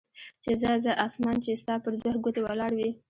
[0.43, 2.89] چې ځه ځه اسمان چې ستا پر دوه ګوتې ولاړ وي.